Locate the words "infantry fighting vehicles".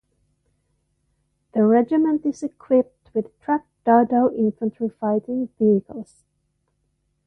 4.35-6.23